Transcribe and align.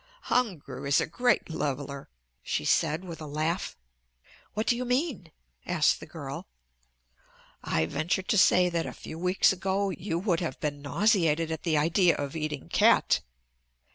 "Hunger 0.33 0.87
is 0.87 0.99
a 0.99 1.05
great 1.05 1.51
leveler," 1.51 2.09
she 2.41 2.65
said 2.65 3.03
with 3.05 3.21
a 3.21 3.27
laugh. 3.27 3.77
"What 4.55 4.65
do 4.65 4.75
you 4.75 4.83
mean?" 4.83 5.31
asked 5.63 5.99
the 5.99 6.07
girl. 6.07 6.47
"I 7.63 7.85
venture 7.85 8.23
to 8.23 8.37
say 8.39 8.67
that 8.67 8.87
a 8.87 8.93
few 8.93 9.19
weeks 9.19 9.53
ago 9.53 9.91
you 9.91 10.17
would 10.17 10.39
have 10.39 10.59
been 10.59 10.81
nauseated 10.81 11.51
at 11.51 11.61
the 11.61 11.77
idea 11.77 12.15
of 12.15 12.35
eating 12.35 12.67
cat." 12.67 13.21